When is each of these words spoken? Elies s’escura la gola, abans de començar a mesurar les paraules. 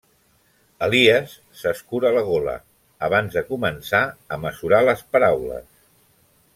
Elies 0.85 1.35
s’escura 1.59 2.13
la 2.17 2.23
gola, 2.31 2.55
abans 3.09 3.39
de 3.39 3.43
començar 3.53 4.03
a 4.35 4.41
mesurar 4.49 4.85
les 4.91 5.09
paraules. 5.15 5.71